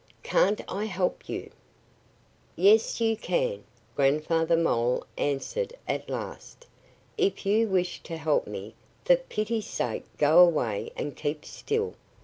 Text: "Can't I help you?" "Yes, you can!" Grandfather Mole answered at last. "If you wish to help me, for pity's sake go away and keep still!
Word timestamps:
"Can't 0.23 0.61
I 0.67 0.85
help 0.85 1.29
you?" 1.29 1.51
"Yes, 2.55 2.99
you 2.99 3.15
can!" 3.15 3.63
Grandfather 3.95 4.57
Mole 4.57 5.05
answered 5.15 5.75
at 5.87 6.09
last. 6.09 6.65
"If 7.19 7.45
you 7.45 7.67
wish 7.67 8.01
to 8.05 8.17
help 8.17 8.47
me, 8.47 8.73
for 9.05 9.15
pity's 9.17 9.67
sake 9.67 10.05
go 10.17 10.39
away 10.39 10.91
and 10.95 11.15
keep 11.15 11.45
still! 11.45 11.93